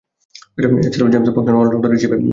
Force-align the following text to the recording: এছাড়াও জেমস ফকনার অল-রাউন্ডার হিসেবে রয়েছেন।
এছাড়াও 0.79 1.11
জেমস 1.13 1.29
ফকনার 1.35 1.55
অল-রাউন্ডার 1.55 1.95
হিসেবে 1.95 2.15
রয়েছেন। 2.15 2.29